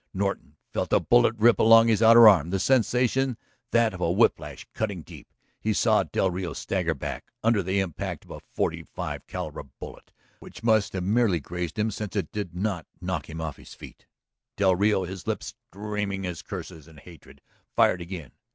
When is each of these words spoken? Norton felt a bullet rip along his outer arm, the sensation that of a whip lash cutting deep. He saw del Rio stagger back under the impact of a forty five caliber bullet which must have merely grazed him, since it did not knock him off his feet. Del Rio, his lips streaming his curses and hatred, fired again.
Norton 0.15 0.55
felt 0.73 0.91
a 0.93 0.99
bullet 0.99 1.35
rip 1.37 1.59
along 1.59 1.87
his 1.87 2.01
outer 2.01 2.27
arm, 2.27 2.49
the 2.49 2.57
sensation 2.57 3.37
that 3.69 3.93
of 3.93 4.01
a 4.01 4.11
whip 4.11 4.39
lash 4.39 4.65
cutting 4.73 5.03
deep. 5.03 5.31
He 5.59 5.73
saw 5.73 6.01
del 6.01 6.31
Rio 6.31 6.53
stagger 6.53 6.95
back 6.95 7.29
under 7.43 7.61
the 7.61 7.79
impact 7.79 8.25
of 8.25 8.31
a 8.31 8.39
forty 8.55 8.81
five 8.81 9.27
caliber 9.27 9.61
bullet 9.61 10.11
which 10.39 10.63
must 10.63 10.93
have 10.93 11.03
merely 11.03 11.39
grazed 11.39 11.77
him, 11.77 11.91
since 11.91 12.15
it 12.15 12.31
did 12.31 12.55
not 12.55 12.87
knock 12.99 13.29
him 13.29 13.39
off 13.39 13.57
his 13.57 13.75
feet. 13.75 14.07
Del 14.57 14.75
Rio, 14.75 15.03
his 15.03 15.27
lips 15.27 15.53
streaming 15.69 16.23
his 16.23 16.41
curses 16.41 16.87
and 16.87 16.99
hatred, 17.01 17.39
fired 17.75 18.01
again. 18.01 18.31